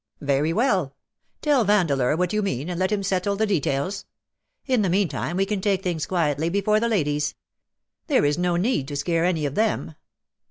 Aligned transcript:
"V/iry 0.19 0.51
well. 0.51 0.95
Tell 1.43 1.63
Vandeleur 1.63 2.15
what 2.15 2.33
you 2.33 2.41
mean,, 2.41 2.69
and 2.71 2.79
let 2.79 2.91
him 2.91 3.03
settle 3.03 3.35
the 3.35 3.45
details. 3.45 4.07
In 4.65 4.81
the 4.81 4.89
meatime 4.89 5.37
we 5.37 5.45
can 5.45 5.61
take 5.61 5.83
things 5.83 6.07
quietly 6.07 6.49
before 6.49 6.79
the 6.79 6.89
ladies. 6.89 7.35
There 8.07 8.25
is 8.25 8.35
no 8.35 8.55
need 8.55 8.87
to 8.87 8.95
scare 8.95 9.25
any 9.25 9.45
of 9.45 9.53
them." 9.53 9.93